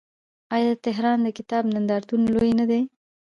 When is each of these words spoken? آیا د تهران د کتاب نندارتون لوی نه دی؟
آیا 0.55 0.69
د 0.73 0.79
تهران 0.85 1.17
د 1.23 1.27
کتاب 1.37 1.63
نندارتون 1.75 2.21
لوی 2.35 2.51
نه 2.59 2.65
دی؟ 2.69 2.81